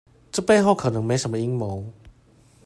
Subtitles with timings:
[0.31, 1.85] 這背後可能沒什麼陰謀